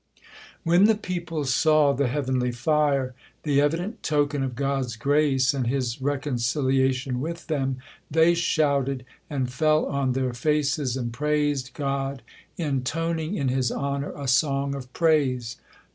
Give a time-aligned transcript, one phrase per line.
[0.63, 3.13] When the people saw the heavenly fire,
[3.43, 7.77] the evident token of God's grace and His reconciliation with them,
[8.09, 12.23] they shouted, and fell on their faces, and praised God,
[12.57, 15.57] intoning in His honor a song of praise.